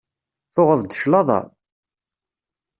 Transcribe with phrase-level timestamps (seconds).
[0.53, 1.39] Tuɣeḍ-d claḍa?